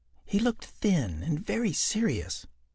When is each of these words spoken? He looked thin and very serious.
He 0.25 0.39
looked 0.39 0.65
thin 0.65 1.21
and 1.21 1.45
very 1.45 1.73
serious. 1.73 2.47